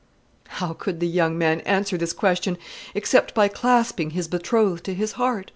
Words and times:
How 0.47 0.73
could 0.73 0.99
the 0.99 1.07
young 1.07 1.37
man 1.37 1.59
answer 1.59 1.95
this 1.95 2.11
question 2.11 2.57
except 2.95 3.35
by 3.35 3.47
clasping 3.49 4.09
his 4.17 4.27
betrothed 4.27 4.83
to 4.85 4.95
his 4.95 5.11
heart? 5.11 5.45